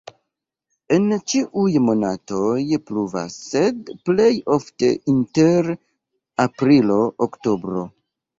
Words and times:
En 0.95 1.03
ĉiuj 1.33 1.75
monatoj 1.89 2.63
pluvas, 2.87 3.35
sed 3.51 3.93
plej 4.09 4.31
ofte 4.57 4.91
inter 5.15 5.71
aprilo-oktobro. 6.47 7.87